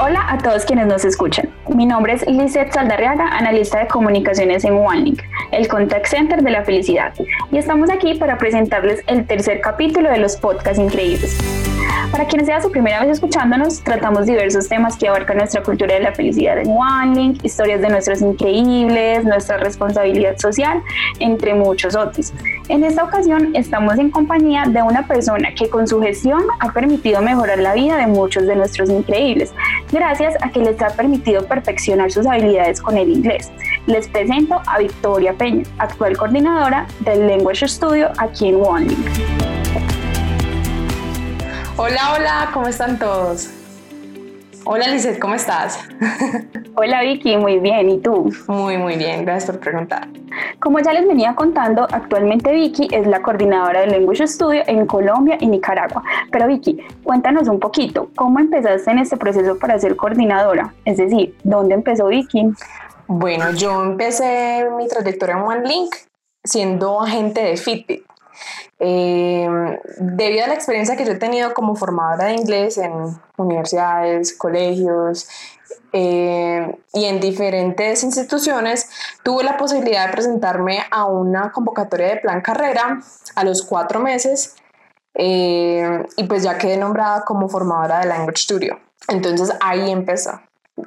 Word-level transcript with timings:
Hola 0.00 0.24
a 0.28 0.38
todos 0.38 0.64
quienes 0.64 0.86
nos 0.86 1.04
escuchan. 1.04 1.50
Mi 1.74 1.84
nombre 1.84 2.12
es 2.12 2.24
Lizeth 2.24 2.72
Saldarriaga, 2.72 3.36
analista 3.36 3.80
de 3.80 3.88
comunicaciones 3.88 4.64
en 4.64 4.74
OneLink, 4.74 5.22
el 5.50 5.66
contact 5.66 6.06
center 6.06 6.40
de 6.40 6.50
la 6.50 6.62
felicidad. 6.62 7.12
Y 7.50 7.58
estamos 7.58 7.90
aquí 7.90 8.14
para 8.14 8.38
presentarles 8.38 9.02
el 9.08 9.26
tercer 9.26 9.60
capítulo 9.60 10.08
de 10.08 10.18
los 10.18 10.36
podcasts 10.36 10.78
increíbles. 10.78 11.57
Para 12.10 12.26
quienes 12.26 12.46
sea 12.46 12.60
su 12.62 12.70
primera 12.70 13.00
vez 13.00 13.10
escuchándonos, 13.10 13.80
tratamos 13.80 14.26
diversos 14.26 14.66
temas 14.66 14.96
que 14.96 15.06
abarcan 15.08 15.36
nuestra 15.36 15.62
cultura 15.62 15.94
de 15.94 16.00
la 16.00 16.12
felicidad 16.12 16.58
en 16.58 16.70
OneLink, 16.70 17.44
historias 17.44 17.82
de 17.82 17.90
nuestros 17.90 18.22
increíbles, 18.22 19.24
nuestra 19.24 19.58
responsabilidad 19.58 20.38
social, 20.38 20.82
entre 21.20 21.54
muchos 21.54 21.94
otros. 21.94 22.32
En 22.68 22.82
esta 22.82 23.04
ocasión 23.04 23.54
estamos 23.54 23.98
en 23.98 24.10
compañía 24.10 24.64
de 24.66 24.82
una 24.82 25.06
persona 25.06 25.54
que 25.54 25.68
con 25.68 25.86
su 25.86 26.00
gestión 26.00 26.42
ha 26.60 26.72
permitido 26.72 27.20
mejorar 27.20 27.58
la 27.58 27.74
vida 27.74 27.98
de 27.98 28.06
muchos 28.06 28.46
de 28.46 28.56
nuestros 28.56 28.88
increíbles, 28.88 29.52
gracias 29.92 30.34
a 30.40 30.50
que 30.50 30.60
les 30.60 30.80
ha 30.80 30.88
permitido 30.88 31.46
perfeccionar 31.46 32.10
sus 32.10 32.26
habilidades 32.26 32.80
con 32.80 32.96
el 32.96 33.10
inglés. 33.10 33.50
Les 33.86 34.08
presento 34.08 34.62
a 34.66 34.78
Victoria 34.78 35.34
Peña, 35.34 35.64
actual 35.78 36.16
coordinadora 36.16 36.86
del 37.00 37.26
Language 37.26 37.68
Studio 37.68 38.10
aquí 38.18 38.48
en 38.48 38.56
OneLink. 38.56 39.37
Hola, 41.80 42.12
hola, 42.16 42.50
¿cómo 42.52 42.66
están 42.66 42.98
todos? 42.98 43.50
Hola 44.64 44.88
Lizeth, 44.88 45.20
¿cómo 45.20 45.36
estás? 45.36 45.78
Hola 46.74 47.02
Vicky, 47.02 47.36
muy 47.36 47.60
bien, 47.60 47.88
¿y 47.88 48.00
tú? 48.00 48.32
Muy, 48.48 48.76
muy 48.76 48.96
bien, 48.96 49.24
gracias 49.24 49.52
por 49.52 49.60
preguntar. 49.60 50.08
Como 50.58 50.80
ya 50.80 50.92
les 50.92 51.06
venía 51.06 51.36
contando, 51.36 51.86
actualmente 51.92 52.50
Vicky 52.50 52.88
es 52.90 53.06
la 53.06 53.22
coordinadora 53.22 53.82
del 53.82 53.92
Language 53.92 54.26
Studio 54.26 54.62
en 54.66 54.86
Colombia 54.86 55.38
y 55.38 55.46
Nicaragua. 55.46 56.02
Pero 56.32 56.48
Vicky, 56.48 56.84
cuéntanos 57.04 57.46
un 57.46 57.60
poquito, 57.60 58.10
¿cómo 58.16 58.40
empezaste 58.40 58.90
en 58.90 58.98
este 58.98 59.16
proceso 59.16 59.56
para 59.56 59.78
ser 59.78 59.94
coordinadora? 59.94 60.74
Es 60.84 60.96
decir, 60.96 61.36
¿dónde 61.44 61.76
empezó 61.76 62.08
Vicky? 62.08 62.54
Bueno, 63.06 63.52
yo 63.52 63.84
empecé 63.84 64.66
mi 64.76 64.88
trayectoria 64.88 65.36
en 65.36 65.42
OneLink 65.42 65.94
siendo 66.42 67.00
agente 67.00 67.40
de 67.40 67.56
Fitbit. 67.56 68.02
Eh, 68.80 69.48
debido 69.98 70.44
a 70.44 70.48
la 70.48 70.54
experiencia 70.54 70.96
que 70.96 71.04
yo 71.04 71.12
he 71.12 71.16
tenido 71.16 71.52
como 71.54 71.74
formadora 71.74 72.26
de 72.26 72.34
inglés 72.34 72.78
en 72.78 72.92
universidades, 73.36 74.36
colegios 74.36 75.28
eh, 75.92 76.78
y 76.92 77.04
en 77.06 77.20
diferentes 77.20 78.02
instituciones, 78.02 78.90
tuve 79.22 79.42
la 79.42 79.56
posibilidad 79.56 80.06
de 80.06 80.12
presentarme 80.12 80.80
a 80.90 81.06
una 81.06 81.50
convocatoria 81.50 82.08
de 82.08 82.16
plan 82.16 82.40
carrera 82.40 83.00
a 83.34 83.44
los 83.44 83.62
cuatro 83.62 84.00
meses 84.00 84.56
eh, 85.14 86.04
y 86.16 86.24
pues 86.24 86.42
ya 86.42 86.58
quedé 86.58 86.76
nombrada 86.76 87.24
como 87.24 87.48
formadora 87.48 88.00
de 88.00 88.06
Language 88.06 88.42
Studio. 88.42 88.78
Entonces 89.08 89.52
ahí 89.60 89.90
empezó. 89.90 90.40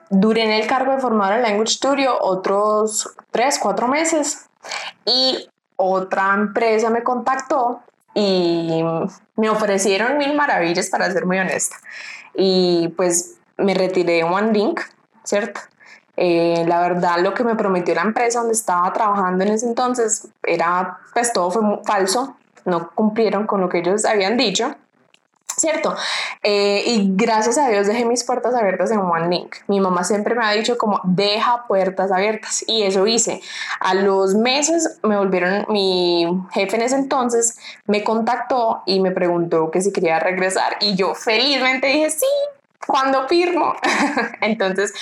Duré 0.09 0.43
en 0.43 0.51
el 0.51 0.67
cargo 0.67 0.93
de 0.93 0.99
formadora 0.99 1.37
de 1.37 1.43
Language 1.43 1.73
Studio 1.73 2.17
otros 2.21 3.13
tres, 3.31 3.59
cuatro 3.59 3.87
meses 3.87 4.45
y 5.05 5.49
otra 5.81 6.33
empresa 6.33 6.89
me 6.89 7.03
contactó 7.03 7.81
y 8.13 8.83
me 9.35 9.49
ofrecieron 9.49 10.17
mil 10.17 10.35
maravillas 10.35 10.89
para 10.89 11.09
ser 11.11 11.25
muy 11.25 11.39
honesta. 11.39 11.77
Y 12.33 12.89
pues 12.97 13.37
me 13.57 13.73
retiré 13.73 14.13
de 14.13 14.23
OneLink, 14.23 14.81
¿cierto? 15.23 15.61
Eh, 16.17 16.65
la 16.67 16.81
verdad, 16.81 17.19
lo 17.19 17.33
que 17.33 17.43
me 17.43 17.55
prometió 17.55 17.95
la 17.95 18.01
empresa 18.01 18.39
donde 18.39 18.53
estaba 18.53 18.91
trabajando 18.93 19.43
en 19.43 19.51
ese 19.51 19.65
entonces 19.65 20.27
era, 20.43 20.99
pues 21.13 21.33
todo 21.33 21.51
fue 21.51 21.61
falso, 21.85 22.35
no 22.65 22.91
cumplieron 22.91 23.47
con 23.47 23.61
lo 23.61 23.69
que 23.69 23.79
ellos 23.79 24.05
habían 24.05 24.37
dicho. 24.37 24.75
¿Cierto? 25.57 25.95
Eh, 26.43 26.83
y 26.85 27.11
gracias 27.15 27.57
a 27.57 27.67
Dios 27.69 27.87
dejé 27.87 28.05
mis 28.05 28.23
puertas 28.23 28.55
abiertas 28.55 28.91
en 28.91 28.99
OneLink. 28.99 29.55
Mi 29.67 29.79
mamá 29.79 30.03
siempre 30.03 30.35
me 30.35 30.45
ha 30.45 30.51
dicho 30.51 30.77
como 30.77 31.01
deja 31.03 31.65
puertas 31.67 32.11
abiertas 32.11 32.63
y 32.67 32.83
eso 32.83 33.07
hice. 33.07 33.41
A 33.79 33.93
los 33.93 34.35
meses 34.35 34.99
me 35.03 35.17
volvieron, 35.17 35.65
mi 35.69 36.27
jefe 36.51 36.75
en 36.77 36.83
ese 36.83 36.95
entonces 36.95 37.57
me 37.85 38.03
contactó 38.03 38.83
y 38.85 38.99
me 38.99 39.11
preguntó 39.11 39.71
que 39.71 39.81
si 39.81 39.91
quería 39.91 40.19
regresar 40.19 40.77
y 40.81 40.95
yo 40.95 41.13
felizmente 41.15 41.87
dije 41.87 42.09
sí. 42.09 42.25
cuando 42.85 43.27
firmo? 43.27 43.73
entonces, 44.41 44.93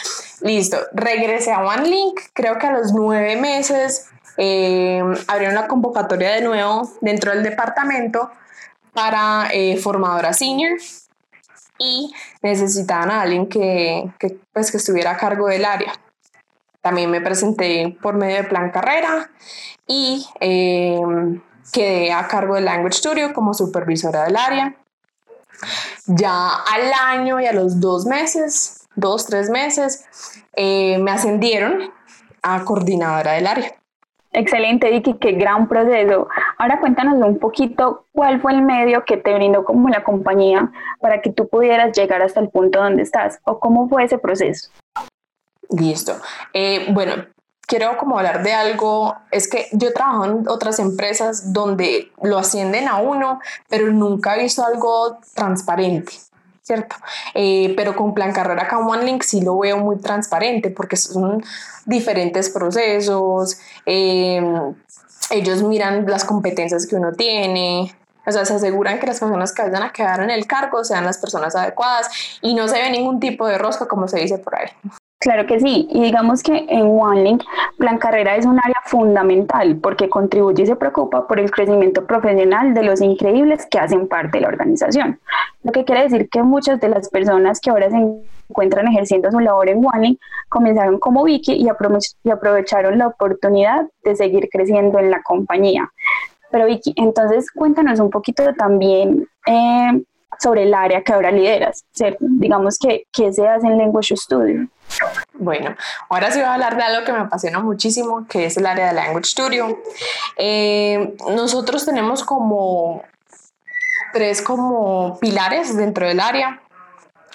listo, 0.42 0.78
regresé 0.94 1.52
a 1.52 1.64
OneLink, 1.64 2.20
creo 2.34 2.58
que 2.58 2.68
a 2.68 2.72
los 2.72 2.94
nueve 2.94 3.36
meses 3.38 4.08
eh, 4.38 5.04
abrieron 5.28 5.56
la 5.56 5.68
convocatoria 5.68 6.32
de 6.32 6.42
nuevo 6.42 6.90
dentro 7.02 7.32
del 7.32 7.44
departamento 7.44 8.32
para 8.94 9.50
eh, 9.52 9.78
formadora 9.78 10.34
senior 10.34 10.80
y 11.78 12.14
necesitaban 12.42 13.10
a 13.10 13.22
alguien 13.22 13.48
que, 13.48 14.12
pues, 14.54 14.72
que 14.72 14.78
estuviera 14.78 15.12
a 15.12 15.18
cargo 15.18 15.48
del 15.48 15.66
área. 15.66 15.94
También 16.82 17.10
me 17.10 17.22
presenté 17.22 17.98
por 18.02 18.16
medio 18.16 18.38
de 18.38 18.44
plan 18.44 18.72
carrera 18.72 19.30
y 19.88 20.26
em, 20.40 21.42
quedé 21.72 22.12
a 22.12 22.28
cargo 22.28 22.56
del 22.56 22.66
Language 22.66 22.98
Studio 22.98 23.34
como 23.34 23.54
supervisora 23.54 24.24
del 24.26 24.36
área. 24.36 24.76
Ya 26.06 26.50
al 26.50 26.92
año 26.94 27.40
y 27.40 27.46
a 27.46 27.54
los 27.54 27.80
dos 27.82 28.06
meses, 28.06 28.88
dos, 28.96 29.26
tres 29.26 29.50
meses, 29.50 30.06
eh, 30.54 30.98
me 31.00 31.12
ascendieron 31.12 31.92
a 32.42 32.64
coordinadora 32.64 33.34
del 33.34 33.48
área. 33.48 33.76
Excelente, 34.32 34.92
Vicky, 34.92 35.16
qué 35.16 35.32
gran 35.32 35.68
proceso. 35.68 36.28
Ahora 36.58 36.80
cuéntanos 36.80 37.16
un 37.16 37.40
poquito 37.40 38.06
cuál 38.12 38.40
fue 38.42 38.54
el 38.54 38.62
medio 38.62 39.04
que 39.04 39.18
te 39.18 39.34
brindó 39.34 39.64
como 39.66 39.90
la 39.90 40.04
compañía 40.04 40.72
para 41.02 41.22
que 41.22 41.32
tú 41.32 41.48
pudieras 41.48 41.98
llegar 41.98 42.22
hasta 42.22 42.40
el 42.40 42.50
punto 42.50 42.80
donde 42.80 43.02
estás 43.02 43.40
o 43.46 43.60
cómo 43.60 43.90
fue 43.90 44.04
ese 44.04 44.20
proceso. 44.20 44.70
Listo. 45.70 46.16
Eh, 46.54 46.88
bueno, 46.92 47.14
quiero 47.70 47.98
como 47.98 48.18
hablar 48.18 48.44
de 48.44 48.54
algo, 48.54 49.16
es 49.32 49.50
que 49.50 49.68
yo 49.72 49.94
trabajo 49.94 50.26
en 50.26 50.48
otras 50.48 50.80
empresas 50.80 51.54
donde 51.54 52.12
lo 52.22 52.38
ascienden 52.38 52.88
a 52.88 52.98
uno, 52.98 53.40
pero 53.68 53.92
nunca 53.92 54.36
he 54.36 54.42
visto 54.42 54.64
algo 54.64 55.20
transparente. 55.34 56.14
¿Cierto? 56.70 56.98
Eh, 57.34 57.74
pero 57.76 57.96
con 57.96 58.14
Plan 58.14 58.32
Carrera 58.32 58.62
acá 58.62 58.78
OneLink 58.78 59.24
sí 59.24 59.42
lo 59.42 59.58
veo 59.58 59.80
muy 59.80 59.98
transparente 59.98 60.70
porque 60.70 60.98
son 60.98 61.44
diferentes 61.88 62.52
procesos, 62.52 63.58
eh, 63.88 64.40
ellos 65.32 65.64
miran 65.64 66.06
las 66.06 66.26
competencias 66.26 66.86
que 66.86 66.96
uno 66.96 67.12
tiene, 67.14 67.92
o 68.24 68.32
sea, 68.32 68.46
se 68.46 68.54
aseguran 68.54 69.00
que 69.00 69.08
las 69.08 69.20
personas 69.20 69.52
que 69.52 69.64
vayan 69.64 69.82
a 69.82 69.92
quedar 69.92 70.22
en 70.22 70.30
el 70.30 70.46
cargo 70.46 70.84
sean 70.84 71.06
las 71.06 71.18
personas 71.18 71.56
adecuadas 71.56 72.08
y 72.44 72.54
no 72.54 72.68
se 72.68 72.80
ve 72.80 72.92
ningún 72.92 73.20
tipo 73.20 73.48
de 73.48 73.58
rosca 73.58 73.88
como 73.88 74.08
se 74.08 74.20
dice 74.20 74.38
por 74.38 74.56
ahí. 74.56 74.70
Claro 75.20 75.46
que 75.46 75.60
sí, 75.60 75.86
y 75.92 76.02
digamos 76.02 76.42
que 76.42 76.66
en 76.70 76.98
OneLink 76.98 77.44
Plan 77.78 77.98
Carrera 77.98 78.38
es 78.38 78.46
un 78.46 78.58
área 78.58 78.82
fundamental 78.86 79.76
porque 79.76 80.08
contribuye 80.08 80.64
y 80.64 80.66
se 80.66 80.78
preocupa 80.78 81.28
por 81.28 81.42
el 81.42 81.52
crecimiento 81.52 82.08
profesional 82.08 82.74
de 82.74 82.84
los 82.84 83.02
increíbles 83.02 83.66
que 83.70 83.80
hacen 83.80 84.08
parte 84.08 84.38
de 84.38 84.44
la 84.44 84.48
organización. 84.48 85.20
Lo 85.64 85.74
que 85.74 85.84
quiere 85.84 86.04
decir 86.04 86.30
que 86.30 86.42
muchas 86.42 86.80
de 86.80 86.88
las 86.88 87.10
personas 87.10 87.60
que 87.60 87.70
ahora 87.70 87.90
se 87.90 87.98
encuentran 88.50 88.88
ejerciendo 88.88 89.30
su 89.30 89.42
labor 89.42 89.68
en 89.68 89.86
OneLink 89.86 90.22
comenzaron 90.48 91.00
como 91.00 91.26
Vicky 91.26 91.52
y, 91.52 91.68
aprovecharon 91.68 92.98
la 92.98 93.08
oportunidad 93.08 93.90
de 94.06 94.16
seguir 94.16 94.48
creciendo 94.50 95.00
en 95.00 95.12
la 95.12 95.22
compañía. 95.22 95.92
Pero 96.50 96.66
Vicky, 96.66 96.94
entonces 96.96 97.52
cuéntanos 97.52 98.00
un 98.00 98.10
poquito 98.10 98.54
también 98.54 99.28
eh, 99.46 100.02
sobre 100.40 100.64
el 100.64 100.74
área 100.74 101.02
que 101.04 101.14
ahora 101.14 101.32
lideras, 101.32 101.86
digamos 102.20 102.78
que 102.80 103.04
qué 103.12 103.32
se 103.34 103.48
hace 103.48 103.68
en 103.68 103.78
Language 103.78 104.16
Studio. 104.16 104.68
Bueno, 105.34 105.76
ahora 106.10 106.32
sí 106.32 106.40
voy 106.40 106.48
a 106.48 106.54
hablar 106.54 106.76
de 106.78 106.84
algo 106.84 107.06
que 107.06 107.12
me 107.12 107.20
apasiona 107.20 107.60
muchísimo, 107.60 108.26
que 108.28 108.46
es 108.46 108.58
el 108.58 108.66
área 108.66 108.88
de 108.88 108.94
Language 108.94 109.26
Studio. 109.26 109.80
Eh, 110.38 111.16
nosotros 111.30 111.86
tenemos 111.86 112.24
como 112.24 113.04
tres 114.14 114.42
como 114.42 115.20
pilares 115.20 115.76
dentro 115.76 116.08
del 116.08 116.20
área, 116.20 116.62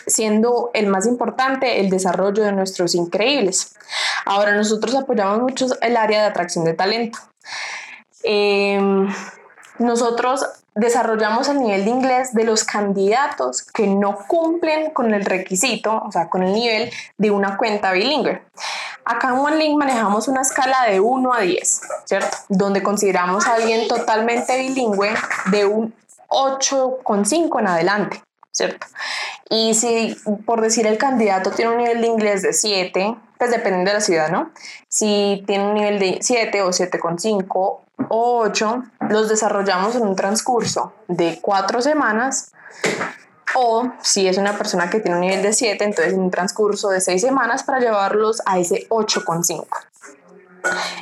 siendo 0.06 0.70
el 0.75 0.87
más 0.87 1.06
importante 1.06 1.81
el 1.81 1.90
desarrollo 1.90 2.43
de 2.43 2.52
nuestros 2.52 2.94
increíbles. 2.94 3.76
Ahora 4.25 4.55
nosotros 4.55 4.94
apoyamos 4.94 5.40
mucho 5.40 5.67
el 5.81 5.96
área 5.96 6.23
de 6.23 6.28
atracción 6.28 6.64
de 6.64 6.75
talento. 6.75 7.19
Eh, 8.23 8.81
nosotros 9.78 10.44
desarrollamos 10.75 11.49
el 11.49 11.61
nivel 11.61 11.85
de 11.85 11.91
inglés 11.91 12.35
de 12.35 12.44
los 12.44 12.65
candidatos 12.65 13.62
que 13.62 13.87
no 13.87 14.19
cumplen 14.26 14.91
con 14.91 15.15
el 15.15 15.25
requisito, 15.25 16.03
o 16.05 16.11
sea, 16.11 16.29
con 16.29 16.43
el 16.43 16.53
nivel 16.53 16.91
de 17.17 17.31
una 17.31 17.56
cuenta 17.56 17.93
bilingüe. 17.93 18.43
Acá 19.05 19.29
en 19.29 19.35
OneLink 19.35 19.79
manejamos 19.79 20.29
una 20.29 20.41
escala 20.41 20.85
de 20.88 20.99
1 20.99 21.35
a 21.35 21.41
10, 21.41 21.81
¿cierto? 22.06 22.37
Donde 22.49 22.82
consideramos 22.82 23.47
a 23.47 23.55
alguien 23.55 23.87
totalmente 23.87 24.59
bilingüe 24.59 25.11
de 25.50 25.67
un 25.67 25.94
8,5 26.29 27.61
en 27.61 27.69
adelante, 27.69 28.23
¿cierto? 28.50 28.87
Y 29.50 29.75
si, 29.75 30.17
por 30.47 30.62
decir, 30.62 30.87
el 30.87 30.99
candidato 30.99 31.50
tiene 31.50 31.73
un 31.73 31.79
nivel 31.79 32.00
de 32.00 32.06
inglés 32.06 32.43
de 32.43 32.53
7, 32.53 33.15
pues 33.38 33.50
depende 33.50 33.85
de 33.85 33.93
la 33.93 34.00
ciudad, 34.00 34.31
¿no? 34.31 34.50
Si 34.88 35.44
tiene 35.47 35.67
un 35.67 35.75
nivel 35.75 35.99
de 35.99 36.19
7 36.23 36.62
o 36.62 36.69
7,5 36.71 37.83
8 38.08 38.85
los 39.11 39.29
desarrollamos 39.29 39.94
en 39.96 40.02
un 40.02 40.17
transcurso 40.17 40.93
de 41.08 41.38
cuatro 41.41 41.81
semanas 41.81 42.52
O 43.55 43.88
si 44.02 44.26
es 44.26 44.37
una 44.37 44.58
persona 44.58 44.91
que 44.91 45.00
tiene 45.00 45.17
un 45.17 45.20
nivel 45.20 45.43
de 45.43 45.52
7, 45.52 45.85
entonces 45.85 46.14
en 46.14 46.20
un 46.20 46.31
transcurso 46.31 46.88
de 46.88 47.00
6 47.00 47.20
semanas 47.20 47.62
para 47.62 47.79
llevarlos 47.79 48.43
a 48.46 48.58
ese 48.58 48.88
8,5. 48.88 49.67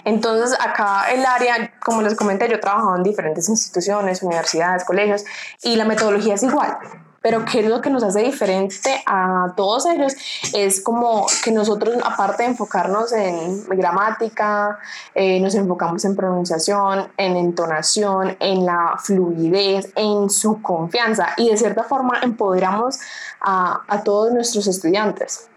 Entonces 0.04 0.58
acá 0.60 1.10
el 1.12 1.24
área, 1.24 1.72
como 1.80 2.02
les 2.02 2.14
comenté, 2.14 2.48
yo 2.48 2.56
he 2.56 2.58
trabajado 2.58 2.96
en 2.96 3.02
diferentes 3.02 3.48
instituciones, 3.48 4.22
universidades, 4.22 4.84
colegios 4.84 5.24
y 5.62 5.76
la 5.76 5.84
metodología 5.84 6.34
es 6.34 6.42
igual. 6.42 6.76
Pero 7.22 7.44
¿qué 7.44 7.60
es 7.60 7.66
lo 7.66 7.80
que 7.80 7.88
nos 7.88 8.02
hace 8.02 8.20
diferente 8.20 9.02
a 9.06 9.52
todos 9.56 9.86
ellos? 9.86 10.12
Es 10.52 10.82
como 10.82 11.26
que 11.44 11.52
nosotros, 11.52 11.96
aparte 12.04 12.42
de 12.42 12.50
enfocarnos 12.50 13.12
en 13.12 13.64
gramática, 13.68 14.78
eh, 15.14 15.40
nos 15.40 15.54
enfocamos 15.54 16.04
en 16.04 16.16
pronunciación, 16.16 17.08
en 17.16 17.36
entonación, 17.36 18.36
en 18.40 18.66
la 18.66 18.96
fluidez, 18.98 19.92
en 19.94 20.28
su 20.28 20.60
confianza 20.60 21.28
y 21.36 21.48
de 21.48 21.56
cierta 21.56 21.84
forma 21.84 22.18
empoderamos 22.22 22.98
a, 23.40 23.82
a 23.86 24.02
todos 24.02 24.32
nuestros 24.32 24.66
estudiantes. 24.66 25.48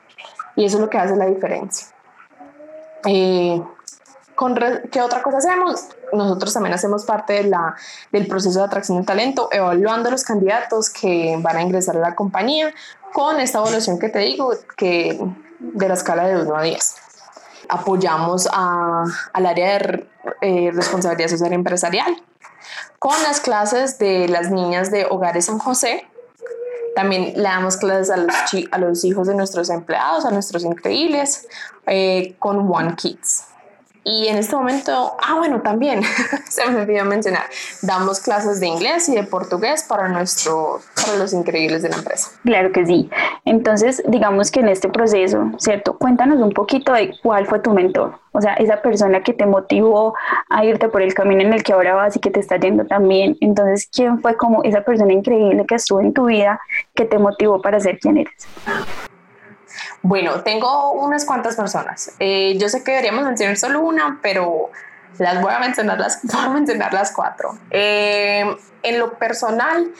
Y 0.55 0.65
eso 0.65 0.77
es 0.77 0.81
lo 0.81 0.89
que 0.89 0.97
hace 0.99 1.15
la 1.15 1.25
diferencia. 1.25 1.87
Eh, 3.05 3.61
¿Qué 4.91 5.01
otra 5.01 5.21
cosa 5.21 5.37
hacemos? 5.37 5.85
Nosotros 6.11 6.53
también 6.53 6.73
hacemos 6.73 7.05
parte 7.05 7.33
de 7.33 7.43
la, 7.45 7.75
del 8.11 8.27
proceso 8.27 8.59
de 8.59 8.65
atracción 8.65 8.99
de 8.99 9.05
talento, 9.05 9.49
evaluando 9.51 10.11
los 10.11 10.23
candidatos 10.23 10.89
que 10.89 11.37
van 11.39 11.57
a 11.57 11.61
ingresar 11.61 11.95
a 11.97 11.99
la 11.99 12.15
compañía 12.15 12.73
con 13.13 13.39
esta 13.39 13.59
evaluación 13.59 13.97
que 13.97 14.09
te 14.09 14.19
digo, 14.19 14.51
que 14.75 15.17
de 15.59 15.87
la 15.87 15.93
escala 15.93 16.27
de 16.27 16.41
1 16.41 16.55
a 16.55 16.61
10. 16.61 16.95
Apoyamos 17.69 18.47
a, 18.51 19.05
al 19.33 19.45
área 19.45 19.79
de 19.79 20.07
eh, 20.41 20.71
responsabilidad 20.73 21.29
social 21.29 21.53
empresarial 21.53 22.15
con 22.99 23.15
las 23.23 23.39
clases 23.39 23.97
de 23.99 24.27
las 24.27 24.51
niñas 24.51 24.91
de 24.91 25.05
Hogares 25.09 25.45
San 25.45 25.59
José. 25.59 26.05
También 26.93 27.33
le 27.35 27.43
damos 27.43 27.77
clases 27.77 28.09
a 28.09 28.17
los, 28.17 28.35
a 28.71 28.77
los 28.77 29.03
hijos 29.05 29.27
de 29.27 29.35
nuestros 29.35 29.69
empleados, 29.69 30.25
a 30.25 30.31
nuestros 30.31 30.63
increíbles, 30.63 31.47
eh, 31.87 32.35
con 32.39 32.69
One 32.71 32.95
Kids. 32.95 33.54
Y 34.07 34.27
en 34.27 34.37
este 34.37 34.55
momento, 34.55 35.17
ah, 35.19 35.33
bueno, 35.39 35.63
también 35.63 36.01
se 36.47 36.69
me 36.69 36.81
olvidó 36.81 37.05
mencionar, 37.05 37.45
damos 37.81 38.19
clases 38.19 38.59
de 38.59 38.67
inglés 38.67 39.09
y 39.09 39.15
de 39.15 39.23
portugués 39.23 39.83
para, 39.89 40.07
nuestro, 40.09 40.79
para 40.95 41.17
los 41.17 41.33
increíbles 41.33 41.81
de 41.81 41.89
la 41.89 41.95
empresa. 41.95 42.29
Claro 42.43 42.71
que 42.71 42.85
sí. 42.85 43.09
Entonces, 43.45 44.03
digamos 44.07 44.51
que 44.51 44.59
en 44.59 44.69
este 44.69 44.89
proceso, 44.89 45.49
¿cierto? 45.57 45.97
Cuéntanos 45.97 46.37
un 46.37 46.51
poquito 46.51 46.93
de 46.93 47.15
cuál 47.23 47.47
fue 47.47 47.59
tu 47.61 47.71
mentor. 47.71 48.19
O 48.31 48.41
sea, 48.41 48.53
esa 48.53 48.79
persona 48.83 49.23
que 49.23 49.33
te 49.33 49.47
motivó 49.47 50.13
a 50.51 50.63
irte 50.63 50.87
por 50.87 51.01
el 51.01 51.15
camino 51.15 51.41
en 51.41 51.53
el 51.53 51.63
que 51.63 51.73
ahora 51.73 51.95
vas 51.95 52.15
y 52.15 52.19
que 52.19 52.29
te 52.29 52.41
está 52.41 52.57
yendo 52.57 52.85
también. 52.85 53.35
Entonces, 53.41 53.89
¿quién 53.91 54.21
fue 54.21 54.37
como 54.37 54.61
esa 54.63 54.81
persona 54.81 55.13
increíble 55.13 55.65
que 55.67 55.75
estuvo 55.75 55.99
en 55.99 56.13
tu 56.13 56.25
vida 56.25 56.61
que 56.93 57.05
te 57.05 57.17
motivó 57.17 57.59
para 57.59 57.79
ser 57.79 57.97
quien 57.97 58.17
eres? 58.17 58.47
Bueno, 60.07 60.43
tengo 60.43 60.91
unas 60.91 61.25
cuantas 61.25 61.55
personas. 61.55 62.11
Eh, 62.19 62.55
yo 62.59 62.69
sé 62.69 62.83
que 62.83 62.91
deberíamos 62.91 63.25
mencionar 63.25 63.57
solo 63.57 63.81
una, 63.81 64.19
pero 64.21 64.69
las 65.17 65.41
voy 65.41 65.51
a 65.51 65.57
mencionar 65.57 65.99
las, 65.99 66.19
voy 66.23 66.45
a 66.45 66.49
mencionar 66.49 66.93
las 66.93 67.11
cuatro. 67.11 67.57
Eh, 67.71 68.55
en 68.83 68.99
lo 68.99 69.17
personal, 69.17 69.91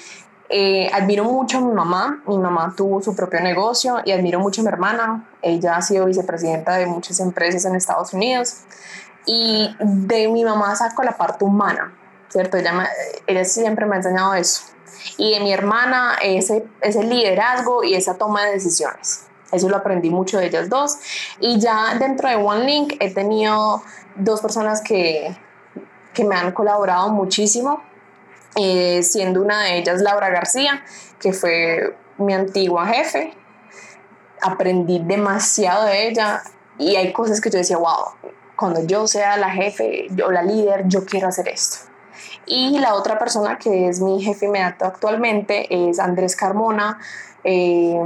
eh, 0.48 0.92
admiro 0.94 1.24
mucho 1.24 1.58
a 1.58 1.62
mi 1.62 1.74
mamá. 1.74 2.22
Mi 2.28 2.38
mamá 2.38 2.76
tuvo 2.78 3.02
su 3.02 3.16
propio 3.16 3.40
negocio 3.40 3.98
y 4.06 4.12
admiro 4.12 4.40
mucho 4.40 4.62
a 4.62 4.66
mi 4.66 4.68
hermana. 4.68 5.28
Ella 5.42 5.78
ha 5.78 5.82
sido 5.82 6.06
vicepresidenta 6.06 6.76
de 6.76 6.86
muchas 6.86 7.20
empresas 7.20 7.66
en 7.66 7.76
Estados 7.76 8.14
Unidos. 8.14 8.58
Y 9.26 9.76
de 9.80 10.28
mi 10.28 10.46
mamá 10.46 10.76
saco 10.76 11.02
la 11.02 11.18
parte 11.18 11.46
humana, 11.46 11.92
¿cierto? 12.30 12.58
Ella, 12.58 13.44
siempre 13.44 13.88
me 13.88 13.96
ha 13.96 13.98
enseñado 13.98 14.36
eso. 14.36 14.66
Y 15.18 15.34
de 15.34 15.40
mi 15.40 15.52
hermana 15.52 16.18
ese, 16.22 16.64
ese 16.82 17.04
liderazgo 17.04 17.84
y 17.84 17.96
esa 17.96 18.20
toma 18.20 18.46
de 18.46 18.52
decisiones. 18.52 19.26
Eso 19.56 19.70
lo 19.70 19.78
aprendí 19.78 20.10
mucho 20.10 20.38
de 20.38 20.48
ellas 20.48 20.70
dos. 20.70 20.98
Y 21.40 21.60
ya 21.60 21.96
dentro 22.00 22.30
de 22.30 22.36
OneLink 22.36 22.94
he 23.00 23.14
tenido 23.14 23.82
dos 24.16 24.42
personas 24.42 24.82
que, 24.82 25.36
que 26.14 26.24
me 26.24 26.36
han 26.36 26.52
colaborado 26.52 27.10
muchísimo, 27.10 27.82
eh, 28.56 29.04
siendo 29.04 29.42
una 29.42 29.64
de 29.64 29.78
ellas 29.78 30.02
Laura 30.02 30.30
García, 30.30 30.84
que 31.20 31.34
fue 31.34 31.96
mi 32.18 32.34
antigua 32.34 32.88
jefe. 32.88 33.34
Aprendí 34.42 35.00
demasiado 35.00 35.86
de 35.86 36.08
ella 36.08 36.44
y 36.78 36.96
hay 36.96 37.14
cosas 37.14 37.42
que 37.42 37.50
yo 37.50 37.58
decía, 37.58 37.78
wow, 37.78 38.32
cuando 38.56 38.86
yo 38.86 39.08
sea 39.08 39.38
la 39.38 39.50
jefe 39.50 40.08
o 40.26 40.32
la 40.32 40.42
líder, 40.42 40.88
yo 40.88 41.06
quiero 41.06 41.28
hacer 41.28 41.48
esto. 41.50 41.90
Y 42.46 42.78
la 42.80 42.94
otra 42.94 43.18
persona 43.18 43.58
que 43.58 43.88
es 43.88 44.00
mi 44.02 44.22
jefe 44.22 44.46
inmediato 44.46 44.86
actualmente 44.86 45.68
es 45.90 46.00
Andrés 46.00 46.36
Carmona. 46.36 47.00
Eh, 47.44 48.00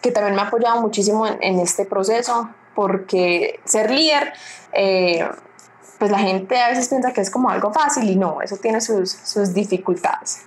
que 0.00 0.10
también 0.10 0.34
me 0.34 0.42
ha 0.42 0.46
apoyado 0.46 0.80
muchísimo 0.80 1.26
en, 1.26 1.58
este 1.58 1.84
proceso, 1.84 2.48
porque 2.74 3.60
ser 3.64 3.90
líder, 3.90 4.32
eh, 4.72 5.28
pues 5.98 6.10
la 6.10 6.18
gente 6.18 6.58
a 6.58 6.68
veces 6.68 6.88
piensa 6.88 7.12
que 7.12 7.20
es 7.20 7.30
como 7.30 7.50
algo 7.50 7.72
fácil 7.72 8.08
y 8.08 8.16
no, 8.16 8.40
eso 8.40 8.56
tiene 8.56 8.80
sus, 8.80 9.10
sus 9.10 9.52
dificultades. 9.52 10.46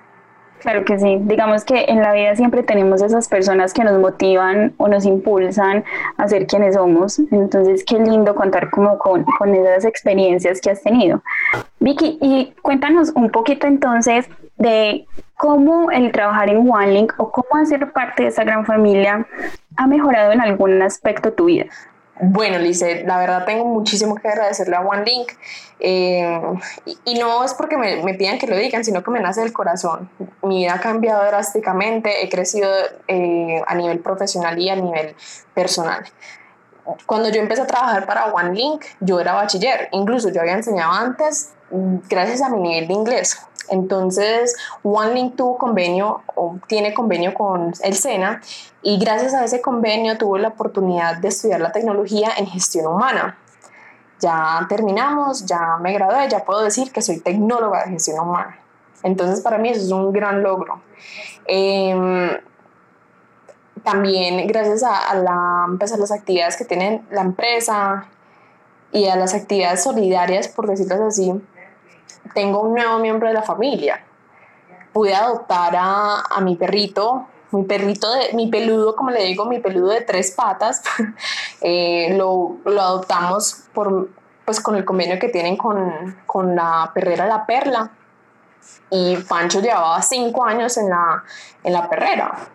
Claro 0.63 0.85
que 0.85 0.97
sí, 0.97 1.17
digamos 1.23 1.65
que 1.65 1.85
en 1.89 1.99
la 1.99 2.13
vida 2.13 2.37
siempre 2.37 2.63
tenemos 2.63 3.01
esas 3.01 3.27
personas 3.27 3.73
que 3.73 3.83
nos 3.83 3.99
motivan 3.99 4.73
o 4.77 4.87
nos 4.87 5.05
impulsan 5.05 5.83
a 6.15 6.27
ser 6.29 6.47
quienes 6.47 6.75
somos, 6.75 7.19
entonces 7.31 7.83
qué 7.85 7.99
lindo 7.99 8.33
contar 8.33 8.69
como 8.69 8.97
con, 8.97 9.25
con 9.37 9.53
esas 9.53 9.83
experiencias 9.83 10.61
que 10.61 10.71
has 10.71 10.81
tenido. 10.81 11.21
Vicky, 11.81 12.17
y 12.21 12.53
cuéntanos 12.61 13.11
un 13.13 13.29
poquito 13.29 13.67
entonces 13.67 14.29
de 14.57 15.05
cómo 15.37 15.91
el 15.91 16.11
trabajar 16.11 16.49
en 16.49 16.69
OneLink 16.69 17.13
o 17.17 17.31
cómo 17.31 17.61
hacer 17.61 17.91
parte 17.91 18.23
de 18.23 18.29
esa 18.29 18.43
gran 18.43 18.65
familia 18.65 19.27
ha 19.75 19.87
mejorado 19.87 20.31
en 20.31 20.41
algún 20.41 20.81
aspecto 20.81 21.33
tu 21.33 21.45
vida. 21.45 21.65
Bueno, 22.21 22.59
Lice, 22.59 23.03
la 23.05 23.17
verdad 23.17 23.43
tengo 23.43 23.65
muchísimo 23.65 24.15
que 24.15 24.27
agradecerle 24.27 24.75
a 24.75 24.81
OneLink 24.81 25.31
eh, 25.79 26.39
y, 27.05 27.15
no 27.15 27.43
es 27.43 27.55
porque 27.55 27.75
me, 27.75 28.03
me, 28.03 28.13
pidan 28.13 28.37
que 28.37 28.45
lo 28.45 28.55
digan, 28.55 28.85
sino 28.85 29.03
que 29.03 29.09
me 29.09 29.19
nace 29.19 29.41
del 29.41 29.51
corazón. 29.51 30.09
Mi 30.43 30.59
vida 30.59 30.75
ha 30.75 30.79
cambiado 30.79 31.25
drásticamente, 31.25 32.23
he 32.23 32.29
crecido 32.29 32.69
eh, 33.07 33.61
a 33.65 33.75
nivel 33.75 33.99
profesional 33.99 34.59
y 34.59 34.69
a 34.69 34.75
nivel 34.75 35.15
personal. 35.55 36.05
Cuando 37.05 37.29
yo 37.29 37.39
empecé 37.39 37.61
a 37.61 37.67
trabajar 37.67 38.05
para 38.05 38.33
OneLink, 38.33 38.83
yo 38.99 39.19
era 39.19 39.33
bachiller, 39.33 39.89
incluso 39.91 40.29
yo 40.29 40.41
había 40.41 40.53
enseñado 40.53 40.91
antes 40.91 41.53
mm, 41.71 41.97
gracias 42.09 42.41
a 42.41 42.49
mi 42.49 42.59
nivel 42.59 42.87
de 42.87 42.93
inglés. 42.93 43.37
Entonces, 43.69 44.55
OneLink 44.83 45.35
tuvo 45.35 45.57
convenio 45.57 46.21
o 46.35 46.57
tiene 46.67 46.93
convenio 46.93 47.33
con 47.33 47.73
el 47.81 47.95
SENA 47.95 48.41
y 48.81 48.99
gracias 48.99 49.33
a 49.33 49.45
ese 49.45 49.61
convenio 49.61 50.17
tuve 50.17 50.39
la 50.39 50.49
oportunidad 50.49 51.17
de 51.17 51.29
estudiar 51.29 51.61
la 51.61 51.71
tecnología 51.71 52.31
en 52.37 52.47
gestión 52.47 52.87
humana. 52.87 53.37
Ya 54.19 54.65
terminamos, 54.69 55.45
ya 55.45 55.77
me 55.81 55.93
gradué, 55.93 56.29
ya 56.29 56.43
puedo 56.43 56.63
decir 56.63 56.91
que 56.91 57.01
soy 57.01 57.19
tecnóloga 57.19 57.83
de 57.85 57.91
gestión 57.91 58.19
humana. 58.19 58.57
Entonces, 59.03 59.41
para 59.41 59.57
mí 59.57 59.69
eso 59.69 59.81
es 59.81 59.91
un 59.91 60.11
gran 60.11 60.43
logro. 60.43 60.81
Em, 61.45 62.29
también 63.83 64.47
gracias 64.47 64.83
a, 64.83 65.13
la, 65.15 65.67
pues, 65.77 65.91
a 65.93 65.97
las 65.97 66.11
actividades 66.11 66.57
que 66.57 66.65
tiene 66.65 67.03
la 67.11 67.21
empresa 67.21 68.07
y 68.91 69.07
a 69.07 69.15
las 69.15 69.33
actividades 69.33 69.83
solidarias, 69.83 70.47
por 70.47 70.67
decirlo 70.67 71.07
así, 71.07 71.33
tengo 72.33 72.61
un 72.61 72.73
nuevo 72.73 72.99
miembro 72.99 73.27
de 73.27 73.33
la 73.33 73.41
familia. 73.41 74.03
Pude 74.93 75.13
adoptar 75.13 75.75
a, 75.75 76.21
a 76.21 76.41
mi 76.41 76.55
perrito, 76.55 77.27
mi 77.51 77.63
perrito, 77.63 78.11
de, 78.13 78.33
mi 78.33 78.47
peludo, 78.47 78.95
como 78.95 79.11
le 79.11 79.23
digo, 79.23 79.45
mi 79.45 79.59
peludo 79.59 79.89
de 79.89 80.01
tres 80.01 80.31
patas. 80.31 80.81
Eh, 81.65 82.13
lo, 82.17 82.57
lo, 82.65 82.81
adoptamos 82.81 83.63
por, 83.73 84.09
pues, 84.43 84.59
con 84.59 84.75
el 84.75 84.83
convenio 84.83 85.17
que 85.17 85.29
tienen 85.29 85.55
con, 85.55 86.17
con 86.25 86.57
la 86.57 86.91
perrera 86.93 87.25
La 87.25 87.45
Perla. 87.45 87.89
Y 88.89 89.15
Pancho 89.15 89.61
llevaba 89.61 90.01
cinco 90.01 90.43
años 90.43 90.77
en 90.77 90.89
la, 90.89 91.23
en 91.63 91.71
la 91.71 91.89
perrera 91.89 92.49